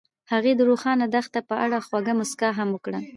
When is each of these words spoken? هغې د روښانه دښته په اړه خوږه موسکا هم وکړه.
هغې 0.31 0.51
د 0.55 0.61
روښانه 0.69 1.05
دښته 1.13 1.39
په 1.49 1.55
اړه 1.65 1.77
خوږه 1.85 2.13
موسکا 2.19 2.49
هم 2.57 2.69
وکړه. 2.71 2.99